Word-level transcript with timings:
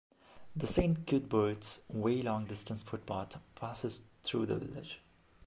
The 0.55 0.65
Saint 0.65 1.05
Cuthbert's 1.05 1.83
Way 1.89 2.23
long 2.23 2.45
distance 2.47 2.81
footpath 2.81 3.37
passes 3.53 4.01
through 4.23 4.47
the 4.47 4.55
village. 4.57 4.99